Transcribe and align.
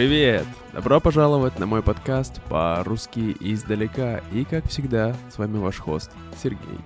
Привет! 0.00 0.46
Добро 0.72 0.98
пожаловать 0.98 1.58
на 1.58 1.66
мой 1.66 1.82
подкаст 1.82 2.40
по-русски 2.44 3.36
издалека. 3.38 4.22
И, 4.32 4.46
как 4.46 4.66
всегда, 4.66 5.14
с 5.30 5.36
вами 5.36 5.58
ваш 5.58 5.76
хост 5.76 6.10
Сергей. 6.42 6.78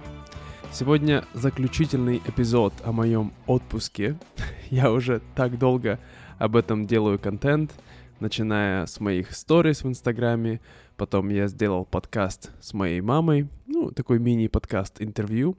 Сегодня 0.73 1.25
заключительный 1.33 2.21
эпизод 2.27 2.75
о 2.83 2.91
моем 2.91 3.33
отпуске. 3.47 4.19
Я 4.71 4.91
уже 4.91 5.23
так 5.37 5.61
долго 5.61 6.01
об 6.39 6.57
этом 6.57 6.89
делаю 6.89 7.21
контент, 7.21 7.73
начиная 8.19 8.85
с 8.85 8.99
моих 8.99 9.31
сториз 9.31 9.85
в 9.85 9.89
Инстаграме, 9.89 10.61
потом 10.97 11.29
я 11.29 11.47
сделал 11.47 11.85
подкаст 11.85 12.51
с 12.61 12.75
моей 12.75 13.01
мамой, 13.01 13.49
ну, 13.69 13.93
такой 13.93 14.19
мини-подкаст 14.19 15.01
интервью, 15.01 15.57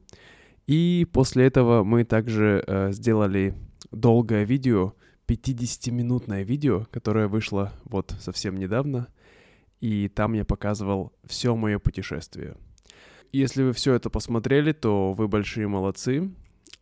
и 0.67 1.07
после 1.09 1.45
этого 1.45 1.85
мы 1.85 2.03
также 2.03 2.61
э, 2.67 2.91
сделали 2.91 3.55
долгое 3.91 4.43
видео, 4.43 4.93
50-минутное 5.27 6.43
видео, 6.43 6.85
которое 6.91 7.27
вышло 7.27 7.73
вот 7.83 8.15
совсем 8.19 8.57
недавно, 8.57 9.07
и 9.81 10.07
там 10.07 10.33
я 10.33 10.45
показывал 10.45 11.13
все 11.25 11.55
мое 11.55 11.79
путешествие. 11.79 12.55
Если 13.31 13.63
вы 13.63 13.73
все 13.73 13.93
это 13.93 14.09
посмотрели, 14.09 14.71
то 14.71 15.13
вы 15.13 15.27
большие 15.27 15.67
молодцы. 15.67 16.31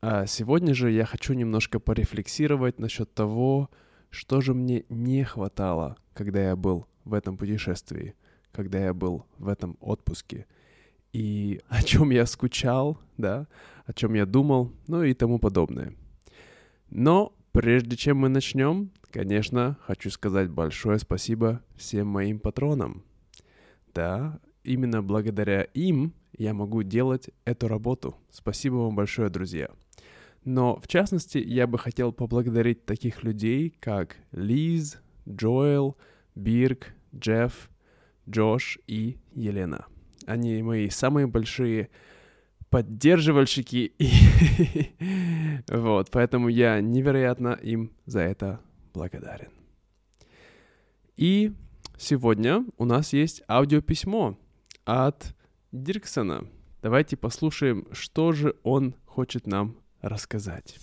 А 0.02 0.26
сегодня 0.26 0.74
же 0.74 0.92
я 0.92 1.06
хочу 1.06 1.34
немножко 1.34 1.80
порефлексировать 1.80 2.80
насчет 2.80 3.14
того, 3.14 3.70
что 4.10 4.42
же 4.42 4.54
мне 4.54 4.86
не 4.90 5.24
хватало, 5.24 5.98
когда 6.14 6.44
я 6.44 6.56
был 6.56 6.86
в 7.06 7.14
этом 7.14 7.38
путешествии, 7.38 8.14
когда 8.52 8.80
я 8.80 8.94
был 8.94 9.26
в 9.38 9.48
этом 9.48 9.78
отпуске, 9.80 10.46
и 11.14 11.62
о 11.70 11.82
чем 11.82 12.12
я 12.12 12.26
скучал, 12.26 13.00
да, 13.18 13.48
о 13.86 13.94
чем 13.94 14.14
я 14.14 14.26
думал, 14.26 14.72
ну 14.88 15.04
и 15.04 15.14
тому 15.14 15.40
подобное. 15.40 15.94
Но 16.90 17.34
прежде 17.54 17.96
чем 17.96 18.18
мы 18.18 18.30
начнем, 18.30 18.92
конечно, 19.12 19.78
хочу 19.82 20.10
сказать 20.10 20.50
большое 20.50 21.00
спасибо 21.00 21.62
всем 21.78 22.08
моим 22.08 22.40
патронам. 22.40 23.04
Да, 23.94 24.40
именно 24.64 25.02
благодаря 25.02 25.62
им 25.62 26.14
я 26.38 26.54
могу 26.54 26.84
делать 26.84 27.30
эту 27.46 27.68
работу. 27.68 28.18
Спасибо 28.32 28.76
вам 28.76 28.96
большое, 28.96 29.30
друзья. 29.30 29.70
Но, 30.44 30.78
в 30.82 30.88
частности, 30.88 31.38
я 31.38 31.68
бы 31.68 31.78
хотел 31.78 32.12
поблагодарить 32.12 32.86
таких 32.86 33.24
людей, 33.24 33.74
как 33.80 34.18
Лиз, 34.32 35.00
Джоэл, 35.30 35.96
Бирк, 36.36 36.88
Джефф, 37.16 37.70
Джош 38.28 38.80
и 38.88 39.18
Елена. 39.36 39.86
Они 40.26 40.62
мои 40.64 40.90
самые 40.90 41.28
большие 41.28 41.90
поддерживальщики. 42.74 43.94
И 44.00 44.10
вот, 45.68 46.10
поэтому 46.10 46.48
я 46.50 46.82
невероятно 46.82 47.60
им 47.62 47.92
за 48.08 48.22
это 48.22 48.62
благодарен. 48.96 49.52
И 51.16 51.52
сегодня 52.00 52.66
у 52.80 52.86
нас 52.86 53.14
есть 53.14 53.44
аудиописьмо 53.48 54.40
от 54.86 55.36
Дирксона. 55.72 56.48
Давайте 56.82 57.16
послушаем, 57.16 57.88
что 57.92 58.32
же 58.32 58.56
он 58.64 58.96
хочет 59.06 59.46
нам 59.46 59.78
рассказать. 60.02 60.80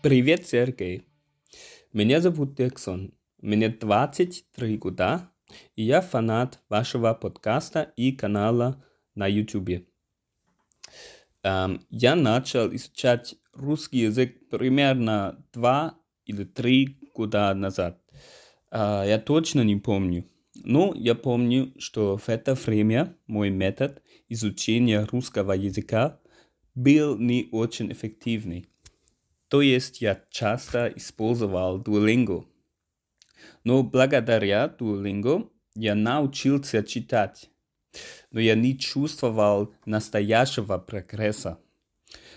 Привет, 0.00 0.48
Сергей. 0.48 1.02
Меня 1.92 2.22
зовут 2.22 2.54
Дирксон. 2.54 3.12
Мне 3.42 3.68
23 3.68 4.78
года, 4.78 5.31
и 5.76 5.82
я 5.82 6.00
фанат 6.00 6.60
вашего 6.68 7.14
подкаста 7.14 7.92
и 7.96 8.12
канала 8.12 8.84
на 9.14 9.26
YouTube. 9.26 9.86
Um, 11.44 11.80
я 11.90 12.14
начал 12.14 12.72
изучать 12.74 13.34
русский 13.52 13.98
язык 13.98 14.48
примерно 14.48 15.44
два 15.52 15.98
или 16.24 16.44
три 16.44 16.98
года 17.14 17.52
назад. 17.54 18.00
Uh, 18.70 19.06
я 19.08 19.18
точно 19.18 19.62
не 19.62 19.76
помню. 19.76 20.28
Но 20.54 20.92
я 20.94 21.14
помню, 21.14 21.72
что 21.78 22.16
в 22.16 22.28
это 22.28 22.54
время 22.54 23.16
мой 23.26 23.50
метод 23.50 24.02
изучения 24.28 25.04
русского 25.10 25.52
языка 25.52 26.20
был 26.74 27.18
не 27.18 27.48
очень 27.50 27.90
эффективный. 27.90 28.68
То 29.48 29.62
есть 29.62 30.00
я 30.00 30.22
часто 30.30 30.92
использовал 30.94 31.80
Duolingo– 31.80 32.46
но 33.64 33.82
благодаря 33.82 34.66
Duolingo 34.66 35.50
я 35.74 35.94
научился 35.94 36.82
читать, 36.82 37.50
но 38.30 38.40
я 38.40 38.54
не 38.54 38.78
чувствовал 38.78 39.74
настоящего 39.84 40.78
прогресса. 40.78 41.58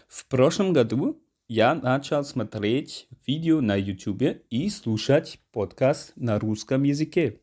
В 0.08 0.26
прошлом 0.28 0.74
году 0.74 1.22
я 1.48 1.76
начал 1.76 2.24
смотреть 2.24 3.08
видео 3.28 3.62
на 3.62 3.76
YouTube 3.76 4.44
и 4.50 4.70
слушать 4.70 5.40
подкаст 5.52 6.14
на 6.16 6.40
русском 6.40 6.84
языке. 6.84 7.42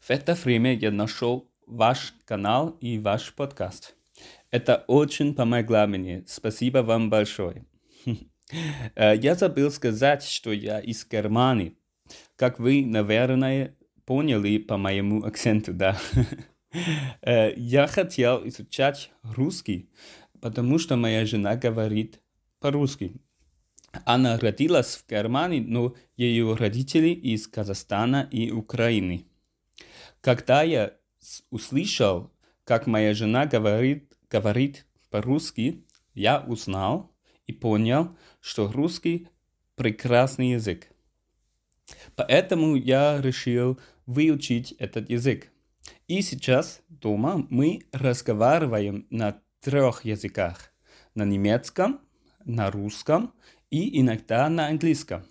В 0.00 0.10
это 0.10 0.34
время 0.34 0.76
я 0.76 0.90
нашел 0.90 1.50
ваш 1.66 2.14
канал 2.24 2.70
и 2.80 2.98
ваш 2.98 3.34
подкаст. 3.34 3.94
Это 4.50 4.84
очень 4.86 5.34
помогло 5.34 5.86
мне. 5.86 6.24
Спасибо 6.26 6.78
вам 6.78 7.10
большое. 7.10 7.66
Э, 8.94 9.16
я 9.16 9.34
забыл 9.34 9.72
сказать, 9.72 10.22
что 10.22 10.52
я 10.52 10.78
из 10.78 11.04
Германии. 11.04 11.76
Как 12.36 12.58
вы, 12.58 12.84
наверное, 12.84 13.74
поняли 14.04 14.58
по 14.58 14.76
моему 14.76 15.24
акценту, 15.24 15.72
да. 15.72 15.98
Э, 17.22 17.54
я 17.56 17.86
хотел 17.86 18.46
изучать 18.48 19.10
русский, 19.22 19.88
потому 20.42 20.78
что 20.78 20.96
моя 20.96 21.24
жена 21.24 21.56
говорит 21.56 22.20
по-русски. 22.60 23.14
Она 24.04 24.38
родилась 24.38 24.96
в 24.96 25.08
Германии, 25.08 25.60
но 25.60 25.94
ее 26.16 26.54
родители 26.54 27.08
из 27.08 27.46
Казахстана 27.46 28.28
и 28.30 28.50
Украины. 28.50 29.24
Когда 30.20 30.62
я 30.64 30.92
услышал, 31.50 32.30
как 32.64 32.86
моя 32.86 33.14
жена 33.14 33.46
говорит, 33.46 34.12
говорит 34.28 34.86
по-русски, 35.08 35.84
я 36.14 36.44
узнал 36.46 37.10
и 37.46 37.52
понял, 37.52 38.16
что 38.40 38.70
русский 38.70 39.28
прекрасный 39.76 40.50
язык. 40.52 40.88
Поэтому 42.16 42.76
я 42.76 43.20
решил 43.20 43.78
выучить 44.06 44.72
этот 44.72 45.10
язык. 45.10 45.48
И 46.08 46.22
сейчас 46.22 46.80
дома 46.88 47.46
мы 47.50 47.82
разговариваем 47.92 49.06
на 49.10 49.38
трех 49.60 50.04
языках. 50.04 50.72
На 51.14 51.24
немецком, 51.24 52.00
на 52.44 52.70
русском 52.70 53.32
и 53.70 54.00
иногда 54.00 54.48
на 54.48 54.68
английском. 54.68 55.24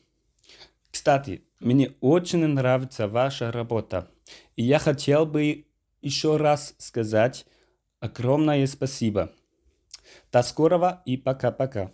Кстати, 0.92 1.44
мне 1.60 1.94
очень 2.02 2.46
нравится 2.48 3.08
ваша 3.08 3.52
работа. 3.52 4.10
И 4.56 4.64
я 4.64 4.80
хотел 4.80 5.26
бы 5.26 5.66
еще 6.02 6.38
раз 6.38 6.76
сказать 6.78 7.46
огромное 8.00 8.66
спасибо. 8.68 9.32
До 10.32 10.44
скорого 10.44 11.02
и 11.06 11.18
пока-пока. 11.18 11.92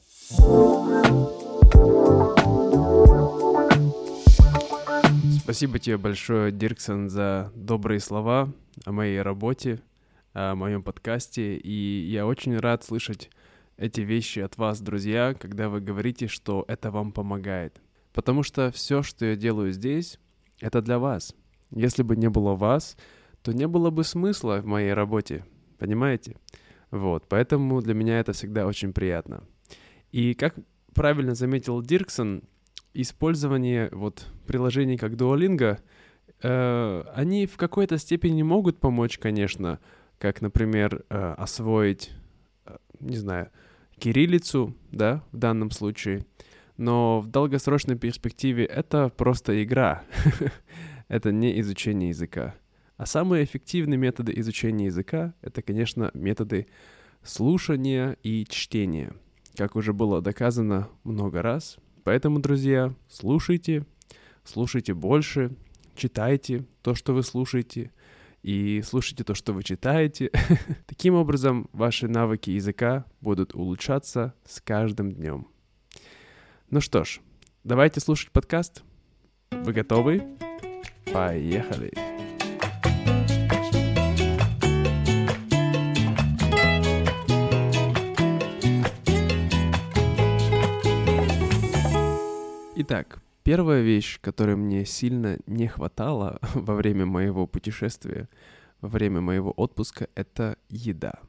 Спасибо 5.51 5.79
тебе 5.79 5.97
большое, 5.97 6.49
Дирксон, 6.49 7.09
за 7.09 7.51
добрые 7.53 7.99
слова 7.99 8.53
о 8.85 8.93
моей 8.93 9.21
работе, 9.21 9.81
о 10.31 10.55
моем 10.55 10.81
подкасте. 10.81 11.57
И 11.57 12.07
я 12.09 12.25
очень 12.25 12.57
рад 12.57 12.85
слышать 12.85 13.29
эти 13.75 13.99
вещи 13.99 14.39
от 14.39 14.55
вас, 14.55 14.79
друзья, 14.79 15.35
когда 15.37 15.67
вы 15.67 15.81
говорите, 15.81 16.27
что 16.27 16.63
это 16.69 16.89
вам 16.89 17.11
помогает. 17.11 17.81
Потому 18.13 18.43
что 18.43 18.71
все, 18.71 19.03
что 19.03 19.25
я 19.25 19.35
делаю 19.35 19.73
здесь, 19.73 20.21
это 20.61 20.81
для 20.81 20.99
вас. 20.99 21.35
Если 21.71 22.03
бы 22.03 22.15
не 22.15 22.29
было 22.29 22.55
вас, 22.55 22.95
то 23.43 23.51
не 23.51 23.67
было 23.67 23.89
бы 23.89 24.05
смысла 24.05 24.61
в 24.61 24.65
моей 24.65 24.93
работе. 24.93 25.45
Понимаете? 25.79 26.37
Вот, 26.91 27.25
поэтому 27.27 27.81
для 27.81 27.93
меня 27.93 28.21
это 28.21 28.31
всегда 28.31 28.65
очень 28.65 28.93
приятно. 28.93 29.43
И 30.13 30.33
как 30.33 30.55
правильно 30.93 31.35
заметил 31.35 31.81
Дирксон, 31.81 32.43
использование 32.93 33.89
вот 33.91 34.27
приложений 34.47 34.97
как 34.97 35.13
Duolingo, 35.13 35.79
э, 36.41 37.03
они 37.13 37.45
в 37.45 37.57
какой-то 37.57 37.97
степени 37.97 38.41
могут 38.43 38.79
помочь, 38.79 39.17
конечно, 39.17 39.79
как, 40.17 40.41
например, 40.41 41.05
э, 41.09 41.33
освоить, 41.37 42.11
э, 42.65 42.77
не 42.99 43.17
знаю, 43.17 43.49
кириллицу, 43.97 44.75
да, 44.91 45.23
в 45.31 45.37
данном 45.37 45.71
случае, 45.71 46.25
но 46.77 47.19
в 47.21 47.27
долгосрочной 47.27 47.97
перспективе 47.97 48.65
это 48.65 49.09
просто 49.09 49.63
игра, 49.63 50.03
это 51.07 51.31
не 51.31 51.59
изучение 51.61 52.09
языка. 52.09 52.55
А 52.97 53.05
самые 53.05 53.45
эффективные 53.45 53.97
методы 53.97 54.33
изучения 54.37 54.85
языка— 54.85 55.33
это, 55.41 55.61
конечно, 55.61 56.11
методы 56.13 56.67
слушания 57.23 58.15
и 58.21 58.45
чтения. 58.47 59.13
Как 59.55 59.75
уже 59.75 59.91
было 59.91 60.21
доказано 60.21 60.87
много 61.03 61.41
раз— 61.41 61.77
Поэтому, 62.03 62.39
друзья, 62.39 62.93
слушайте, 63.09 63.85
слушайте 64.43 64.93
больше, 64.93 65.51
читайте 65.95 66.65
то, 66.81 66.95
что 66.95 67.13
вы 67.13 67.23
слушаете. 67.23 67.91
и 68.43 68.81
слушайте 68.81 69.23
то, 69.23 69.35
что 69.35 69.53
вы 69.53 69.63
читаете. 69.63 70.31
Таким 70.87 71.13
образом, 71.13 71.69
ваши 71.73 72.07
навыки 72.07 72.49
языка 72.49 73.05
будут 73.21 73.53
улучшаться 73.53 74.33
с 74.45 74.59
каждым 74.61 75.11
днем. 75.11 75.47
Ну 76.71 76.81
что 76.81 77.03
ж, 77.03 77.19
давайте 77.63 77.99
слушать 77.99 78.31
подкаст. 78.31 78.83
Вы 79.51 79.73
готовы? 79.73 80.23
Поехали! 81.13 82.10
Итак, 92.83 93.21
первая 93.43 93.83
вещь, 93.83 94.19
которой 94.21 94.55
мне 94.55 94.85
сильно 94.85 95.37
не 95.45 95.67
хватало 95.67 96.39
во 96.55 96.73
время 96.73 97.05
моего 97.05 97.45
путешествия, 97.45 98.27
во 98.81 98.89
время 98.89 99.21
моего 99.21 99.53
отпуска, 99.55 100.07
это 100.15 100.57
еда. 100.67 101.19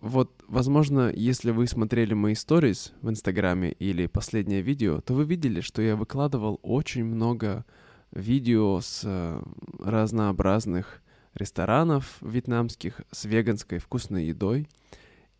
Вот, 0.00 0.42
возможно, 0.48 1.12
если 1.14 1.52
вы 1.52 1.68
смотрели 1.68 2.14
мои 2.14 2.34
сторис 2.34 2.92
в 3.00 3.10
Инстаграме 3.10 3.70
или 3.78 4.08
последнее 4.08 4.60
видео, 4.60 5.00
то 5.00 5.14
вы 5.14 5.24
видели, 5.24 5.60
что 5.60 5.80
я 5.80 5.94
выкладывал 5.94 6.58
очень 6.64 7.04
много 7.04 7.64
видео 8.10 8.80
с 8.80 9.02
э, 9.04 9.40
разнообразных 9.78 11.00
ресторанов 11.34 12.16
вьетнамских 12.20 13.02
с 13.12 13.24
веганской 13.24 13.78
вкусной 13.78 14.24
едой. 14.24 14.68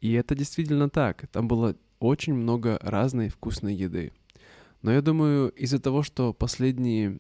И 0.01 0.13
это 0.13 0.37
действительно 0.37 0.89
так. 0.89 1.27
Там 1.33 1.49
было 1.49 1.75
очень 1.99 2.35
много 2.35 2.79
разной 2.81 3.29
вкусной 3.29 3.75
еды. 3.75 4.13
Но 4.85 4.93
я 4.93 5.01
думаю, 5.01 5.49
из-за 5.49 5.79
того, 5.79 6.03
что 6.03 6.35
последние 6.35 7.19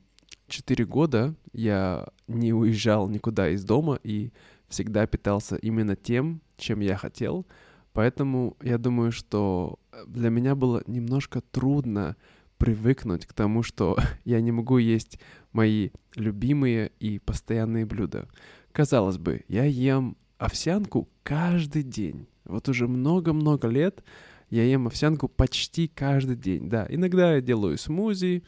четыре 0.48 0.84
года 0.84 1.34
я 1.54 2.06
не 2.28 2.52
уезжал 2.52 3.08
никуда 3.08 3.48
из 3.48 3.64
дома 3.64 3.98
и 4.02 4.32
всегда 4.68 5.06
питался 5.06 5.56
именно 5.56 5.96
тем, 5.96 6.42
чем 6.58 6.80
я 6.80 6.94
хотел, 6.98 7.46
поэтому 7.94 8.58
я 8.62 8.76
думаю, 8.76 9.12
что 9.12 9.78
для 10.06 10.28
меня 10.28 10.54
было 10.54 10.82
немножко 10.86 11.40
трудно 11.40 12.16
привыкнуть 12.58 13.24
к 13.24 13.32
тому, 13.32 13.62
что 13.62 13.96
я 14.26 14.42
не 14.42 14.52
могу 14.52 14.76
есть 14.76 15.18
мои 15.52 15.88
любимые 16.16 16.92
и 17.00 17.18
постоянные 17.18 17.86
блюда. 17.86 18.28
Казалось 18.72 19.16
бы, 19.16 19.42
я 19.48 19.64
ем 19.64 20.18
овсянку 20.36 21.08
каждый 21.22 21.82
день. 21.82 22.28
Вот 22.44 22.68
уже 22.68 22.88
много-много 22.88 23.68
лет 23.68 24.04
я 24.54 24.64
ем 24.64 24.86
овсянку 24.86 25.28
почти 25.28 25.88
каждый 25.88 26.36
день, 26.36 26.68
да. 26.68 26.86
Иногда 26.88 27.34
я 27.34 27.40
делаю 27.40 27.76
смузи, 27.76 28.44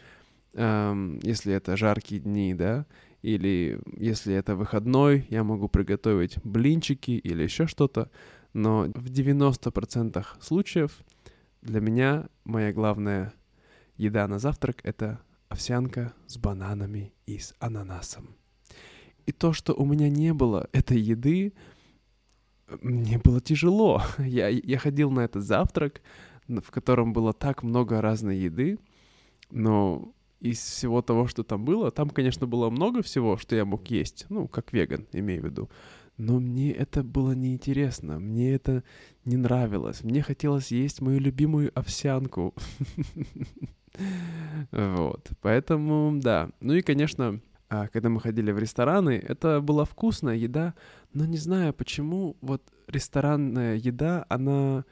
эм, 0.53 1.19
если 1.23 1.53
это 1.53 1.77
жаркие 1.77 2.21
дни, 2.21 2.55
да, 2.55 2.87
или 3.23 3.81
если 3.97 4.33
это 4.35 4.55
выходной, 4.55 5.27
я 5.31 5.43
могу 5.43 5.69
приготовить 5.69 6.39
блинчики 6.45 7.11
или 7.11 7.43
еще 7.43 7.67
что-то, 7.67 8.09
но 8.53 8.85
в 8.95 9.11
90% 9.11 10.25
случаев 10.41 10.97
для 11.61 11.81
меня 11.81 12.29
моя 12.45 12.73
главная 12.73 13.33
еда 13.97 14.29
на 14.29 14.39
завтрак— 14.39 14.81
это 14.85 15.19
овсянка 15.49 16.13
с 16.29 16.39
бананами 16.39 17.13
и 17.27 17.39
с 17.39 17.53
ананасом. 17.59 18.37
И 19.27 19.33
то, 19.33 19.53
что 19.53 19.75
у 19.75 19.85
меня 19.85 20.09
не 20.09 20.33
было 20.33 20.69
этой 20.73 21.01
еды, 21.01 21.53
мне 22.81 23.19
было 23.19 23.41
тяжело. 23.41 24.03
Я, 24.19 24.49
я 24.49 24.79
ходил 24.79 25.11
на 25.11 25.21
этот 25.21 25.43
завтрак, 25.45 26.03
в 26.49 26.71
котором 26.71 27.13
было 27.13 27.33
так 27.33 27.63
много 27.63 28.01
разной 28.01 28.39
еды, 28.39 28.79
но 29.51 30.13
из 30.41 30.59
всего 30.59 31.03
того, 31.03 31.27
что 31.27 31.43
там 31.43 31.65
было, 31.65 31.91
там, 31.91 32.11
конечно, 32.11 32.47
было 32.47 32.71
много 32.71 33.03
всего, 33.03 33.37
что 33.37 33.57
я 33.57 33.65
мог 33.65 33.87
есть, 33.89 34.27
ну, 34.29 34.49
как 34.49 34.73
веган, 34.73 35.07
имею 35.13 35.43
в 35.43 35.45
виду. 35.47 35.71
Но 36.19 36.41
мне 36.41 36.73
это 36.73 37.03
было 37.03 37.33
неинтересно, 37.33 38.19
мне 38.19 38.55
это 38.55 38.85
не 39.25 39.37
нравилось. 39.37 40.03
Мне 40.03 40.23
хотелось 40.23 40.71
есть 40.71 41.01
мою 41.01 41.21
любимую 41.21 41.71
овсянку. 41.75 42.55
Вот, 44.73 45.31
поэтому, 45.41 46.21
да. 46.21 46.51
Ну 46.61 46.75
и, 46.75 46.83
конечно, 46.83 47.41
а, 47.69 47.89
когда 47.89 48.11
мы 48.11 48.21
ходили 48.21 48.53
в 48.53 48.59
рестораны, 48.59 49.13
это 49.13 49.61
была 49.61 49.85
вкусная 49.85 50.37
еда, 50.37 50.75
но 51.17 51.25
не 51.25 51.39
знаю 51.39 51.73
почему, 51.73 52.37
вот 52.43 52.63
ресторанная 52.89 53.77
еда, 53.77 54.27
она, 54.29 54.85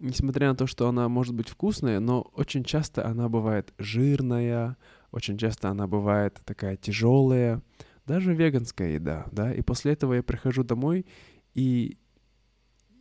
несмотря 0.00 0.48
на 0.48 0.56
то, 0.56 0.66
что 0.66 0.88
она 0.88 1.08
может 1.08 1.32
быть 1.32 1.48
вкусная, 1.48 2.00
но 2.00 2.22
очень 2.34 2.64
часто 2.64 3.06
она 3.06 3.28
бывает 3.28 3.72
жирная, 3.78 4.76
очень 5.12 5.38
часто 5.38 5.68
она 5.68 5.86
бывает 5.86 6.40
такая 6.44 6.76
тяжелая, 6.76 7.62
даже 8.04 8.34
веганская 8.34 8.94
еда, 8.94 9.26
да, 9.30 9.54
и 9.54 9.62
после 9.62 9.92
этого 9.92 10.14
я 10.14 10.24
прихожу 10.24 10.64
домой, 10.64 11.06
и 11.54 11.98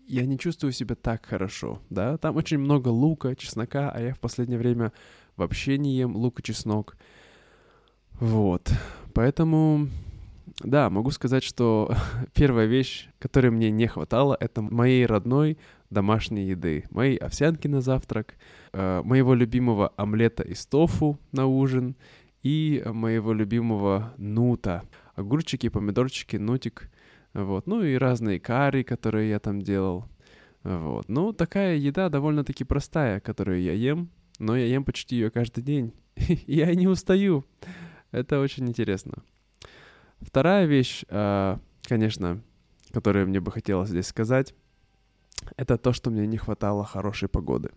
я 0.05 0.27
не 0.27 0.37
чувствую 0.37 0.71
себя 0.71 0.93
так 0.93 1.25
хорошо, 1.25 1.81
да, 1.89 2.17
там 2.17 2.35
очень 2.35 2.59
много 2.59 2.89
лука, 2.89 3.35
чеснока, 3.35 3.89
а 3.89 3.99
я 3.99 4.13
в 4.13 4.19
последнее 4.19 4.59
время 4.59 4.93
вообще 5.37 5.79
не 5.79 5.97
ем 5.97 6.15
лук 6.15 6.39
и 6.39 6.43
чеснок, 6.43 6.97
вот, 8.19 8.71
Поэтому, 9.13 9.89
да, 10.61 10.89
могу 10.89 11.11
сказать, 11.11 11.43
что 11.43 11.93
первая 12.33 12.65
вещь, 12.65 13.09
которой 13.19 13.49
мне 13.49 13.71
не 13.71 13.87
хватало, 13.87 14.35
это 14.39 14.61
моей 14.61 15.05
родной 15.05 15.57
домашней 15.89 16.47
еды. 16.47 16.85
Моей 16.89 17.17
овсянки 17.17 17.67
на 17.67 17.81
завтрак, 17.81 18.35
э, 18.73 19.01
моего 19.03 19.33
любимого 19.33 19.93
омлета 19.95 20.43
из 20.43 20.65
тофу 20.65 21.19
на 21.31 21.45
ужин 21.47 21.95
и 22.43 22.83
моего 22.85 23.33
любимого 23.33 24.13
нута. 24.17 24.83
Огурчики, 25.15 25.69
помидорчики, 25.69 26.35
нутик. 26.35 26.89
Вот. 27.33 27.67
Ну 27.67 27.83
и 27.83 27.95
разные 27.95 28.39
карри, 28.39 28.83
которые 28.83 29.29
я 29.29 29.39
там 29.39 29.61
делал. 29.61 30.05
Вот. 30.63 31.07
Ну, 31.07 31.31
такая 31.31 31.77
еда 31.77 32.09
довольно-таки 32.09 32.65
простая, 32.65 33.21
которую 33.21 33.61
я 33.61 33.73
ем, 33.73 34.09
но 34.39 34.57
я 34.57 34.65
ем 34.65 34.83
почти 34.83 35.15
ее 35.15 35.31
каждый 35.31 35.63
день. 35.63 35.93
я 36.47 36.73
не 36.75 36.87
устаю. 36.87 37.45
Это 38.11 38.39
очень 38.39 38.67
интересно. 38.67 39.23
Вторая 40.21 40.65
вещь, 40.65 41.03
а, 41.09 41.59
конечно, 41.83 42.41
которую 42.91 43.27
мне 43.27 43.39
бы 43.39 43.51
хотелось 43.51 43.89
здесь 43.89 44.07
сказать, 44.07 44.53
это 45.55 45.77
то, 45.77 45.93
что 45.93 46.09
мне 46.09 46.27
не 46.27 46.37
хватало 46.37 46.83
хорошей 46.83 47.29
погоды. 47.29 47.71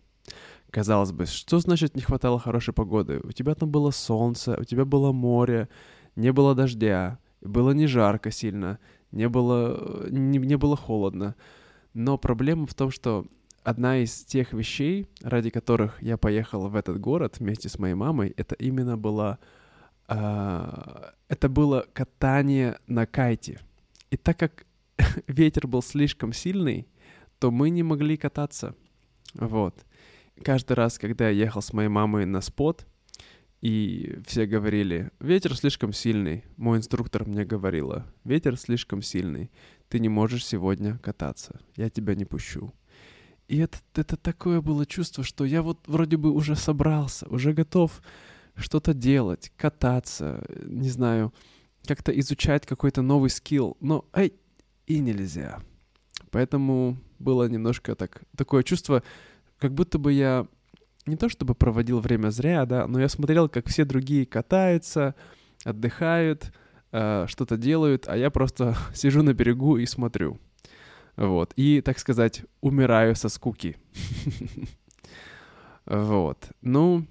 Казалось 0.70 1.12
бы, 1.12 1.26
что 1.26 1.58
значит 1.58 1.94
не 1.94 2.02
хватало 2.02 2.38
хорошей 2.38 2.72
погоды? 2.74 3.20
У 3.22 3.32
тебя 3.32 3.54
там 3.54 3.70
было 3.70 3.90
солнце, 3.90 4.56
у 4.58 4.64
тебя 4.64 4.84
было 4.84 5.12
море, 5.12 5.68
не 6.16 6.32
было 6.32 6.54
дождя, 6.54 7.18
было 7.40 7.72
не 7.72 7.86
жарко 7.86 8.30
сильно, 8.30 8.78
не 9.10 9.28
было, 9.28 10.08
не, 10.08 10.38
не 10.38 10.56
было 10.56 10.76
холодно. 10.76 11.34
Но 11.94 12.16
проблема 12.16 12.66
в 12.66 12.74
том, 12.74 12.90
что 12.90 13.26
одна 13.62 13.98
из 13.98 14.24
тех 14.24 14.52
вещей, 14.52 15.08
ради 15.22 15.50
которых 15.50 16.02
я 16.02 16.16
поехал 16.16 16.68
в 16.68 16.76
этот 16.76 16.98
город 16.98 17.36
вместе 17.38 17.68
с 17.68 17.78
моей 17.78 17.94
мамой, 17.94 18.32
это 18.36 18.54
именно 18.54 18.96
была 18.96 19.38
это 20.06 21.48
было 21.48 21.86
катание 21.92 22.78
на 22.86 23.06
кайте. 23.06 23.60
И 24.10 24.16
так 24.16 24.38
как 24.38 24.66
ветер 25.26 25.66
был 25.66 25.82
слишком 25.82 26.32
сильный, 26.32 26.88
то 27.38 27.50
мы 27.50 27.70
не 27.70 27.82
могли 27.82 28.16
кататься. 28.16 28.74
Вот. 29.34 29.84
Каждый 30.42 30.74
раз, 30.74 30.98
когда 30.98 31.28
я 31.28 31.44
ехал 31.44 31.62
с 31.62 31.72
моей 31.72 31.88
мамой 31.88 32.26
на 32.26 32.40
спот, 32.40 32.86
и 33.60 34.18
все 34.26 34.46
говорили, 34.46 35.10
ветер 35.20 35.56
слишком 35.56 35.92
сильный. 35.92 36.44
Мой 36.56 36.78
инструктор 36.78 37.26
мне 37.26 37.44
говорила, 37.44 38.06
ветер 38.24 38.56
слишком 38.56 39.02
сильный. 39.02 39.52
Ты 39.88 40.00
не 40.00 40.08
можешь 40.08 40.44
сегодня 40.44 40.98
кататься. 40.98 41.60
Я 41.76 41.88
тебя 41.88 42.16
не 42.16 42.24
пущу. 42.24 42.74
И 43.46 43.58
это, 43.58 43.78
это 43.94 44.16
такое 44.16 44.60
было 44.60 44.84
чувство, 44.84 45.22
что 45.22 45.44
я 45.44 45.62
вот 45.62 45.78
вроде 45.86 46.16
бы 46.16 46.32
уже 46.32 46.56
собрался, 46.56 47.28
уже 47.28 47.52
готов 47.52 48.02
что-то 48.56 48.94
делать, 48.94 49.52
кататься, 49.56 50.44
не 50.64 50.90
знаю, 50.90 51.32
как-то 51.86 52.12
изучать 52.20 52.66
какой-то 52.66 53.02
новый 53.02 53.30
скилл, 53.30 53.76
но 53.80 54.04
эй, 54.14 54.34
и 54.86 55.00
нельзя. 55.00 55.60
Поэтому 56.30 56.98
было 57.18 57.48
немножко 57.48 57.94
так, 57.94 58.22
такое 58.36 58.62
чувство, 58.62 59.02
как 59.58 59.72
будто 59.72 59.98
бы 59.98 60.12
я 60.12 60.46
не 61.06 61.16
то 61.16 61.28
чтобы 61.28 61.54
проводил 61.54 62.00
время 62.00 62.30
зря, 62.30 62.64
да, 62.66 62.86
но 62.86 63.00
я 63.00 63.08
смотрел, 63.08 63.48
как 63.48 63.68
все 63.68 63.84
другие 63.84 64.26
катаются, 64.26 65.14
отдыхают, 65.64 66.52
э, 66.92 67.26
что-то 67.28 67.56
делают, 67.56 68.08
а 68.08 68.16
я 68.16 68.30
просто 68.30 68.76
сижу 68.94 69.22
на 69.22 69.34
берегу 69.34 69.78
и 69.78 69.86
смотрю. 69.86 70.38
Вот. 71.16 71.52
И, 71.56 71.80
так 71.82 71.98
сказать, 71.98 72.42
умираю 72.60 73.16
со 73.16 73.28
скуки. 73.28 73.76
Вот. 75.84 76.52
Ну, 76.60 77.08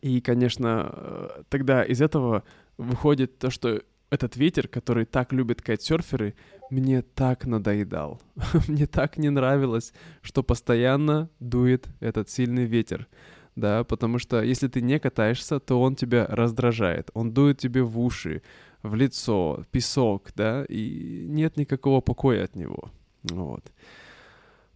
и, 0.00 0.20
конечно, 0.20 0.90
э, 0.92 1.42
тогда 1.48 1.82
из 1.82 2.00
этого 2.00 2.44
выходит 2.76 3.38
то, 3.38 3.50
что 3.50 3.82
этот 4.10 4.36
ветер, 4.36 4.68
который 4.68 5.04
так 5.04 5.32
любят 5.32 5.60
кайтсерферы, 5.60 6.34
мне 6.70 7.02
так 7.02 7.46
надоедал. 7.46 8.20
мне 8.68 8.86
так 8.86 9.18
не 9.18 9.30
нравилось, 9.30 9.92
что 10.22 10.42
постоянно 10.42 11.28
дует 11.40 11.88
этот 12.00 12.30
сильный 12.30 12.64
ветер. 12.64 13.08
Да, 13.56 13.84
потому 13.84 14.18
что 14.18 14.42
если 14.42 14.66
ты 14.66 14.80
не 14.80 14.98
катаешься, 14.98 15.60
то 15.60 15.80
он 15.80 15.94
тебя 15.94 16.26
раздражает. 16.26 17.10
Он 17.14 17.32
дует 17.32 17.58
тебе 17.58 17.82
в 17.82 18.00
уши, 18.00 18.42
в 18.82 18.94
лицо, 18.94 19.64
песок, 19.70 20.30
да, 20.34 20.64
и 20.68 21.26
нет 21.28 21.56
никакого 21.56 22.00
покоя 22.00 22.44
от 22.44 22.56
него. 22.56 22.90
Вот. 23.22 23.72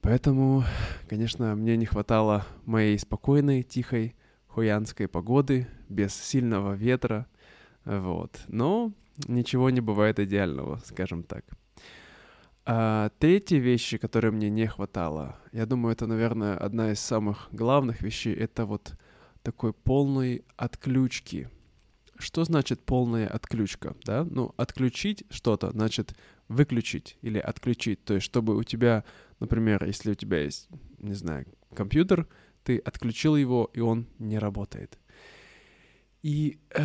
Поэтому, 0.01 0.65
конечно, 1.09 1.57
мне 1.57 1.77
не 1.77 1.87
хватало 1.87 2.47
моей 2.65 2.99
спокойной, 2.99 3.63
тихой, 3.63 4.15
хуянской 4.49 5.09
погоды, 5.09 5.69
без 5.89 6.15
сильного 6.15 6.75
ветра, 6.75 7.27
вот. 7.85 8.41
Но 8.49 8.93
ничего 9.27 9.71
не 9.71 9.81
бывает 9.81 10.19
идеального, 10.19 10.81
скажем 10.85 11.23
так. 11.23 11.45
А 12.71 13.11
третьи 13.19 13.57
вещи, 13.57 13.97
которые 13.97 14.31
мне 14.31 14.51
не 14.51 14.67
хватало, 14.67 15.37
я 15.53 15.65
думаю, 15.65 15.95
это, 15.95 16.07
наверное, 16.07 16.57
одна 16.57 16.93
из 16.93 17.01
самых 17.01 17.49
главных 17.51 18.03
вещей, 18.03 18.35
это 18.35 18.67
вот 18.67 18.95
такой 19.43 19.73
полной 19.73 20.45
отключки. 20.57 21.49
Что 22.19 22.45
значит 22.45 22.81
полная 22.81 23.27
отключка, 23.27 23.97
да? 24.05 24.25
Ну, 24.25 24.53
отключить 24.57 25.25
что-то, 25.31 25.71
значит 25.71 26.15
выключить 26.49 27.17
или 27.23 27.39
отключить. 27.39 28.05
То 28.05 28.15
есть, 28.15 28.27
чтобы 28.27 28.57
у 28.57 28.65
тебя, 28.65 29.05
например, 29.41 29.85
если 29.85 30.11
у 30.11 30.15
тебя 30.15 30.43
есть, 30.43 30.69
не 30.99 31.15
знаю, 31.15 31.47
компьютер, 31.75 32.27
ты 32.69 32.79
отключил 32.79 33.37
его, 33.37 33.71
и 33.77 33.81
он 33.81 34.07
не 34.19 34.39
работает. 34.39 34.99
И 36.23 36.59
э, 36.71 36.83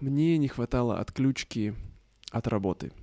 мне 0.00 0.38
не 0.38 0.48
хватало 0.48 0.98
отключки 0.98 1.74
от 2.30 2.46
работы— 2.46 2.92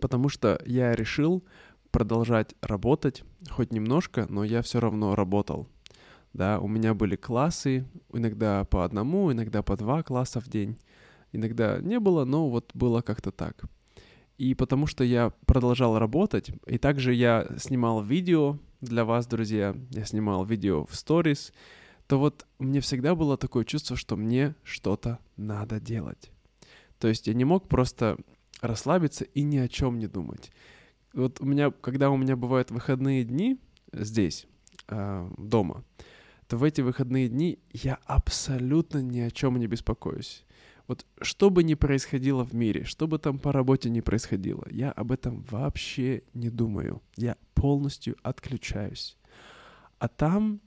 потому 0.00 0.28
что 0.28 0.60
я 0.66 0.94
решил 0.94 1.44
продолжать 1.90 2.54
работать, 2.60 3.24
хоть 3.50 3.72
немножко, 3.72 4.26
но 4.28 4.44
я 4.44 4.62
все 4.62 4.80
равно 4.80 5.14
работал. 5.14 5.68
Да, 6.34 6.60
у 6.60 6.68
меня 6.68 6.94
были 6.94 7.16
классы, 7.16 7.86
иногда 8.12 8.64
по 8.64 8.84
одному, 8.84 9.32
иногда 9.32 9.62
по 9.62 9.76
два 9.76 10.02
класса 10.02 10.40
в 10.40 10.48
день. 10.48 10.78
Иногда 11.32 11.78
не 11.80 11.98
было, 11.98 12.24
но 12.24 12.48
вот 12.48 12.70
было 12.74 13.00
как-то 13.00 13.30
так. 13.30 13.64
И 14.36 14.54
потому 14.54 14.86
что 14.86 15.02
я 15.04 15.32
продолжал 15.46 15.98
работать, 15.98 16.50
и 16.66 16.78
также 16.78 17.12
я 17.12 17.48
снимал 17.58 18.04
видео 18.04 18.58
для 18.80 19.04
вас, 19.04 19.26
друзья, 19.26 19.76
я 19.90 20.04
снимал 20.04 20.44
видео 20.44 20.84
в 20.86 20.94
сторис, 20.94 21.52
то 22.06 22.18
вот 22.18 22.46
мне 22.58 22.80
всегда 22.80 23.14
было 23.14 23.36
такое 23.36 23.64
чувство, 23.64 23.96
что 23.96 24.16
мне 24.16 24.54
что-то 24.62 25.18
надо 25.36 25.80
делать. 25.80 26.30
То 26.98 27.08
есть 27.08 27.26
я 27.26 27.34
не 27.34 27.44
мог 27.44 27.68
просто 27.68 28.16
расслабиться 28.60 29.24
и 29.24 29.42
ни 29.42 29.58
о 29.58 29.68
чем 29.68 29.98
не 29.98 30.06
думать. 30.06 30.50
Вот 31.12 31.40
у 31.40 31.44
меня, 31.44 31.70
когда 31.70 32.10
у 32.10 32.16
меня 32.16 32.36
бывают 32.36 32.70
выходные 32.70 33.24
дни 33.24 33.58
здесь, 33.92 34.46
э, 34.88 35.30
дома, 35.36 35.84
то 36.46 36.56
в 36.56 36.64
эти 36.64 36.80
выходные 36.80 37.28
дни 37.28 37.58
я 37.72 37.98
абсолютно 38.06 39.02
ни 39.02 39.20
о 39.20 39.30
чем 39.30 39.58
не 39.58 39.66
беспокоюсь. 39.66 40.44
Вот 40.88 41.04
что 41.20 41.50
бы 41.50 41.62
ни 41.62 41.74
происходило 41.74 42.44
в 42.44 42.54
мире, 42.54 42.84
что 42.84 43.06
бы 43.06 43.18
там 43.18 43.38
по 43.38 43.52
работе 43.52 43.90
ни 43.90 44.00
происходило, 44.00 44.66
я 44.70 44.90
об 44.90 45.12
этом 45.12 45.44
вообще 45.50 46.22
не 46.32 46.48
думаю. 46.48 47.02
Я 47.16 47.36
полностью 47.54 48.16
отключаюсь. 48.22 49.16
А 49.98 50.08
там, 50.08 50.60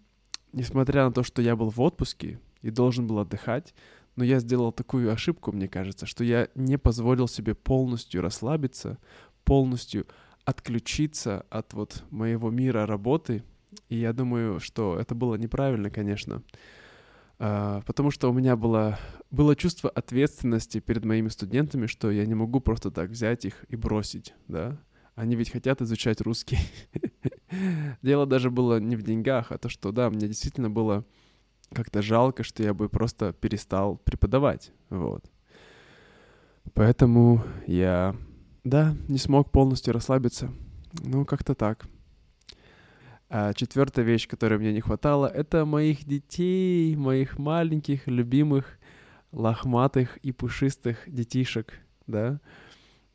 несмотря 0.54 1.06
на 1.06 1.12
то, 1.12 1.24
что 1.24 1.42
я 1.42 1.56
был 1.56 1.72
в 1.72 1.82
отпуске 1.82 2.40
и 2.62 2.70
должен 2.70 3.08
был 3.08 3.18
отдыхать, 3.18 3.74
но 4.16 4.24
я 4.24 4.40
сделал 4.40 4.72
такую 4.72 5.12
ошибку, 5.12 5.52
мне 5.52 5.68
кажется, 5.68 6.06
что 6.06 6.24
я 6.24 6.50
не 6.54 6.78
позволил 6.78 7.28
себе 7.28 7.56
полностью 7.56 8.22
расслабиться, 8.22 9.00
полностью 9.44 10.06
отключиться 10.46 11.46
от 11.50 11.74
вот 11.74 12.04
моего 12.12 12.52
мира 12.52 12.86
работы. 12.86 13.44
И 13.90 13.96
я 13.96 14.14
думаю, 14.14 14.60
что 14.60 15.00
это 15.00 15.16
было 15.16 15.36
неправильно, 15.36 15.90
конечно. 15.90 16.44
Uh, 17.42 17.84
потому 17.88 18.12
что 18.12 18.30
у 18.30 18.34
меня 18.34 18.56
было, 18.56 19.00
было 19.32 19.56
чувство 19.56 19.90
ответственности 19.90 20.80
перед 20.80 21.04
моими 21.06 21.28
студентами, 21.28 21.88
что 21.88 22.12
я 22.12 22.28
не 22.28 22.36
могу 22.36 22.60
просто 22.60 22.92
так 22.92 23.10
взять 23.10 23.46
их 23.46 23.66
и 23.68 23.76
бросить, 23.76 24.36
да. 24.48 24.78
Они 25.16 25.36
ведь 25.36 25.50
хотят 25.50 25.82
изучать 25.82 26.22
русский. 26.22 26.60
Дело 28.04 28.28
даже 28.28 28.52
было 28.52 28.80
не 28.80 28.96
в 28.96 29.02
деньгах, 29.02 29.52
а 29.52 29.58
то, 29.58 29.70
что, 29.70 29.92
да, 29.92 30.12
мне 30.12 30.28
действительно 30.28 30.70
было 30.70 31.04
как-то 31.74 32.04
жалко, 32.04 32.44
что 32.44 32.62
я 32.62 32.76
бы 32.76 32.90
просто 32.90 33.34
перестал 33.34 33.98
преподавать, 33.98 34.72
вот. 34.92 35.26
Поэтому 36.76 37.44
я, 37.66 38.16
да, 38.64 38.96
не 39.08 39.18
смог 39.18 39.50
полностью 39.52 39.96
расслабиться. 39.96 40.52
Ну, 40.94 41.26
как-то 41.26 41.56
так. 41.56 41.88
А 43.34 43.54
четвертая 43.54 44.04
вещь, 44.04 44.28
которой 44.28 44.60
мне 44.60 44.74
не 44.74 44.82
хватало, 44.82 45.26
это 45.26 45.64
моих 45.66 46.04
детей, 46.04 46.94
моих 46.98 47.40
маленьких, 47.40 48.06
любимых, 48.08 48.78
лохматых 49.32 50.18
и 50.18 50.34
пушистых 50.34 50.98
детишек, 51.08 51.72
да. 52.08 52.42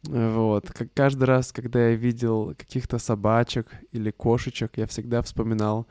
Вот. 0.05 0.73
Как 0.73 0.89
каждый 0.95 1.25
раз, 1.25 1.53
когда 1.53 1.91
я 1.91 1.97
видел 1.97 2.55
каких-то 2.57 2.97
собачек 2.97 3.67
или 3.93 4.11
кошечек, 4.11 4.79
я 4.79 4.87
всегда 4.87 5.21
вспоминал 5.21 5.87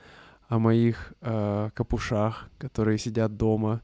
о 0.48 0.58
моих 0.58 1.14
э, 1.22 1.70
капушах, 1.76 2.50
которые 2.58 2.98
сидят 2.98 3.38
дома. 3.38 3.84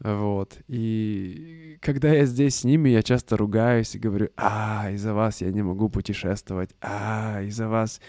Вот. 0.00 0.58
И 0.66 1.78
когда 1.82 2.12
я 2.12 2.24
здесь 2.24 2.56
с 2.56 2.64
ними, 2.64 2.88
я 2.88 3.04
часто 3.04 3.36
ругаюсь 3.36 3.94
и 3.94 4.00
говорю, 4.00 4.30
а, 4.36 4.90
из-за 4.90 5.14
вас 5.14 5.40
я 5.40 5.52
не 5.52 5.62
могу 5.62 5.88
путешествовать, 5.88 6.70
а, 6.80 7.42
из-за 7.42 7.68
вас 7.68 8.00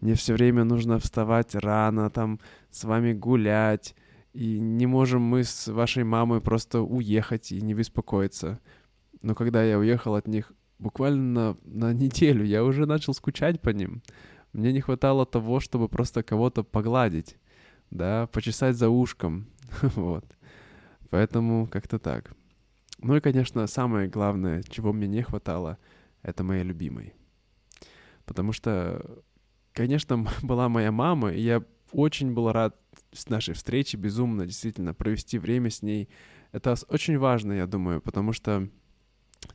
мне 0.00 0.14
все 0.14 0.34
время 0.34 0.64
нужно 0.64 0.98
вставать 0.98 1.54
рано, 1.54 2.10
там, 2.10 2.40
с 2.70 2.84
вами 2.84 3.12
гулять, 3.12 3.94
и 4.32 4.58
не 4.58 4.86
можем 4.86 5.22
мы 5.22 5.44
с 5.44 5.68
вашей 5.68 6.04
мамой 6.04 6.40
просто 6.40 6.82
уехать 6.82 7.52
и 7.52 7.60
не 7.60 7.74
беспокоиться. 7.74 8.60
Но 9.22 9.34
когда 9.34 9.64
я 9.64 9.78
уехал 9.78 10.14
от 10.14 10.28
них 10.28 10.52
буквально 10.78 11.56
на, 11.64 11.92
неделю, 11.92 12.44
я 12.44 12.64
уже 12.64 12.86
начал 12.86 13.14
скучать 13.14 13.60
по 13.60 13.70
ним. 13.70 14.02
Мне 14.52 14.72
не 14.72 14.80
хватало 14.80 15.24
того, 15.24 15.60
чтобы 15.60 15.88
просто 15.88 16.22
кого-то 16.22 16.64
погладить, 16.64 17.38
да, 17.90 18.26
почесать 18.26 18.76
за 18.76 18.88
ушком, 18.90 19.46
вот. 19.94 20.24
Поэтому 21.10 21.66
как-то 21.66 21.98
так. 21.98 22.32
Ну 22.98 23.16
и, 23.16 23.20
конечно, 23.20 23.66
самое 23.66 24.08
главное, 24.08 24.62
чего 24.62 24.92
мне 24.92 25.06
не 25.06 25.22
хватало, 25.22 25.78
это 26.22 26.44
моей 26.44 26.64
любимой. 26.64 27.14
Потому 28.24 28.52
что, 28.52 29.22
конечно, 29.76 30.26
была 30.42 30.68
моя 30.68 30.90
мама, 30.90 31.32
и 31.32 31.40
я 31.40 31.62
очень 31.92 32.32
был 32.32 32.50
рад 32.50 32.76
с 33.12 33.28
нашей 33.28 33.54
встречи, 33.54 33.96
безумно, 33.96 34.46
действительно, 34.46 34.94
провести 34.94 35.38
время 35.38 35.70
с 35.70 35.82
ней. 35.82 36.08
Это 36.50 36.74
очень 36.88 37.18
важно, 37.18 37.52
я 37.52 37.66
думаю, 37.66 38.00
потому 38.00 38.32
что 38.32 38.68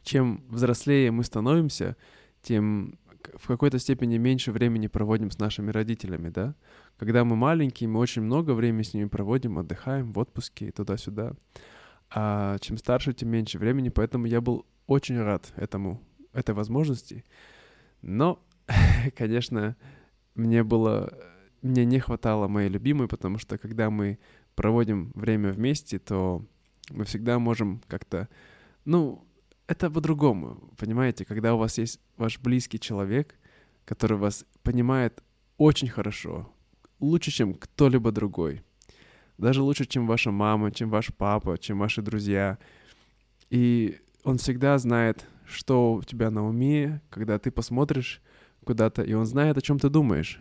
чем 0.04 0.46
взрослее 0.48 1.12
мы 1.12 1.24
становимся, 1.24 1.98
тем 2.42 2.98
в 3.36 3.48
какой-то 3.48 3.78
степени 3.78 4.18
меньше 4.18 4.52
времени 4.52 4.88
проводим 4.88 5.30
с 5.30 5.38
нашими 5.38 5.70
родителями, 5.70 6.30
да? 6.30 6.56
Когда 6.98 7.24
мы 7.24 7.36
маленькие, 7.36 7.88
мы 7.88 8.00
очень 8.00 8.22
много 8.22 8.52
времени 8.52 8.84
с 8.84 8.94
ними 8.94 9.08
проводим, 9.08 9.60
отдыхаем 9.60 10.12
в 10.12 10.20
отпуске 10.20 10.68
и 10.68 10.72
туда-сюда. 10.72 11.34
А 12.10 12.58
чем 12.60 12.78
старше, 12.78 13.14
тем 13.14 13.30
меньше 13.30 13.60
времени, 13.60 13.90
поэтому 13.90 14.26
я 14.26 14.42
был 14.42 14.66
очень 14.88 15.20
рад 15.20 15.54
этому, 15.56 16.02
этой 16.34 16.56
возможности. 16.56 17.24
Но, 18.02 18.44
конечно, 19.16 19.76
мне 20.36 20.64
было, 20.64 21.14
мне 21.62 21.86
не 21.86 22.00
хватало 22.00 22.48
моей 22.48 22.70
любимой, 22.70 23.08
потому 23.08 23.38
что 23.38 23.58
когда 23.58 23.90
мы 23.90 24.20
проводим 24.56 25.12
время 25.16 25.52
вместе, 25.52 26.00
то 26.00 26.46
мы 26.90 27.06
всегда 27.06 27.40
можем 27.40 27.82
как-то, 27.88 28.28
ну, 28.86 29.26
это 29.68 29.90
по-другому, 29.90 30.74
понимаете, 30.78 31.24
когда 31.26 31.54
у 31.54 31.58
вас 31.58 31.78
есть 31.78 32.00
ваш 32.18 32.40
близкий 32.40 32.80
человек, 32.80 33.36
который 33.86 34.18
вас 34.18 34.46
понимает 34.64 35.24
очень 35.58 35.88
хорошо, 35.88 36.52
лучше, 37.00 37.32
чем 37.32 37.54
кто-либо 37.54 38.12
другой. 38.12 38.64
Даже 39.38 39.62
лучше, 39.62 39.86
чем 39.86 40.08
ваша 40.08 40.32
мама, 40.32 40.72
чем 40.72 40.90
ваш 40.90 41.14
папа, 41.14 41.58
чем 41.58 41.80
ваши 41.80 42.02
друзья. 42.02 42.60
И 43.50 44.00
он 44.24 44.38
всегда 44.38 44.78
знает, 44.78 45.26
что 45.46 45.94
у 45.94 46.04
тебя 46.04 46.30
на 46.30 46.48
уме, 46.48 47.02
когда 47.10 47.40
ты 47.40 47.50
посмотришь 47.50 48.22
куда-то, 48.66 49.02
и 49.02 49.14
он 49.14 49.26
знает, 49.26 49.58
о 49.58 49.62
чем 49.62 49.80
ты 49.80 49.90
думаешь. 49.90 50.40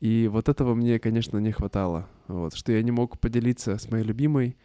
И 0.00 0.28
вот 0.30 0.48
этого 0.48 0.74
мне, 0.74 0.98
конечно, 0.98 1.38
не 1.38 1.52
хватало. 1.52 2.08
Вот, 2.28 2.54
что 2.54 2.72
я 2.72 2.82
не 2.82 2.90
мог 2.90 3.18
поделиться 3.18 3.78
с 3.78 3.90
моей 3.90 4.04
любимой 4.04 4.56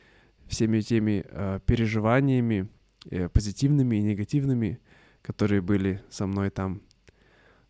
всеми 0.48 0.82
теми 0.82 1.24
э, 1.30 1.60
переживаниями, 1.65 2.68
э, 3.10 3.30
позитивными 3.30 3.96
и 3.96 4.01
негативными, 4.01 4.80
которые 5.22 5.62
были 5.62 6.01
со 6.10 6.27
мной 6.27 6.50
там. 6.50 6.82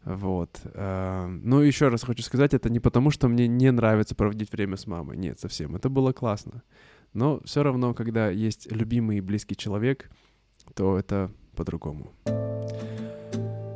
Вот. 0.03 0.61
Э, 0.73 1.27
ну, 1.27 1.59
еще 1.59 1.89
раз 1.89 2.03
хочу 2.03 2.23
сказать, 2.23 2.55
это 2.55 2.69
не 2.69 2.79
потому, 2.79 3.11
что 3.11 3.27
мне 3.27 3.47
не 3.47 3.71
нравится 3.71 4.15
проводить 4.15 4.51
время 4.51 4.77
с 4.77 4.87
мамой. 4.87 5.17
Нет, 5.17 5.39
совсем. 5.39 5.75
Это 5.75 5.89
было 5.89 6.11
классно. 6.11 6.63
Но 7.13 7.41
все 7.43 7.61
равно, 7.61 7.93
когда 7.93 8.29
есть 8.29 8.71
любимый 8.71 9.17
и 9.17 9.21
близкий 9.21 9.55
человек, 9.55 10.09
то 10.73 10.97
это 10.97 11.31
по-другому. 11.55 12.13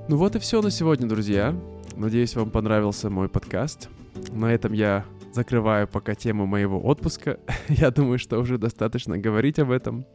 Ну 0.07 0.17
вот 0.17 0.35
и 0.35 0.39
все 0.39 0.61
на 0.61 0.69
сегодня, 0.69 1.07
друзья. 1.07 1.59
Надеюсь, 1.95 2.35
вам 2.35 2.51
понравился 2.51 3.09
мой 3.09 3.27
подкаст. 3.27 3.89
На 4.31 4.53
этом 4.53 4.71
я 4.71 5.03
закрываю 5.33 5.87
пока 5.87 6.13
тему 6.13 6.45
моего 6.45 6.79
отпуска. 6.79 7.39
я 7.69 7.89
думаю, 7.89 8.19
что 8.19 8.37
уже 8.37 8.59
достаточно 8.59 9.17
говорить 9.17 9.57
об 9.57 9.71
этом. 9.71 10.05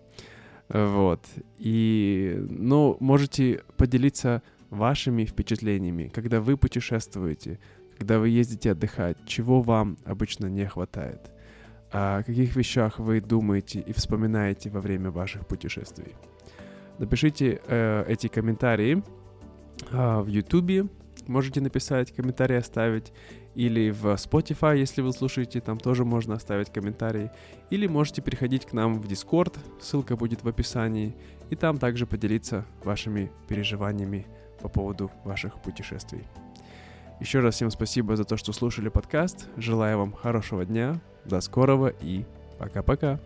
Вот. 0.69 1.25
И, 1.59 2.37
ну, 2.49 2.99
можете 3.01 3.65
поделиться 3.77 4.45
вашими 4.71 5.25
впечатлениями, 5.25 6.09
когда 6.15 6.41
вы 6.41 6.57
путешествуете, 6.57 7.59
когда 7.99 8.21
вы 8.21 8.29
ездите 8.29 8.71
отдыхать, 8.71 9.17
чего 9.27 9.61
вам 9.61 9.99
обычно 10.05 10.47
не 10.47 10.67
хватает, 10.67 11.33
о 11.91 12.23
каких 12.23 12.55
вещах 12.55 13.01
вы 13.01 13.21
думаете 13.21 13.81
и 13.81 13.93
вспоминаете 13.93 14.71
во 14.71 14.81
время 14.81 15.11
ваших 15.11 15.49
путешествий. 15.49 16.15
Напишите 17.01 17.61
э, 17.67 18.05
эти 18.07 18.29
комментарии 18.29 19.03
в 19.91 20.27
YouTube, 20.27 20.91
можете 21.27 21.61
написать, 21.61 22.13
комментарий 22.13 22.59
оставить, 22.59 23.13
или 23.55 23.91
в 23.91 24.07
Spotify, 24.15 24.79
если 24.79 25.03
вы 25.03 25.13
слушаете, 25.13 25.61
там 25.61 25.79
тоже 25.79 26.05
можно 26.05 26.35
оставить 26.35 26.73
комментарий, 26.73 27.31
или 27.71 27.87
можете 27.87 28.23
переходить 28.23 28.67
к 28.67 28.73
нам 28.73 29.01
в 29.01 29.07
Discord, 29.07 29.59
ссылка 29.81 30.17
будет 30.17 30.45
в 30.45 30.49
описании, 30.49 31.15
и 31.51 31.57
там 31.57 31.79
также 31.79 32.07
поделиться 32.07 32.65
вашими 32.85 33.31
переживаниями 33.49 34.27
по 34.61 34.69
поводу 34.69 35.11
ваших 35.25 35.61
путешествий. 35.63 36.25
Еще 37.21 37.41
раз 37.41 37.57
всем 37.57 37.71
спасибо 37.71 38.17
за 38.17 38.25
то, 38.25 38.37
что 38.37 38.53
слушали 38.53 38.89
подкаст. 38.89 39.49
Желаю 39.57 39.99
вам 39.99 40.13
хорошего 40.13 40.65
дня, 40.65 41.01
до 41.25 41.41
скорого 41.41 41.93
и 42.01 42.25
пока-пока. 42.59 43.21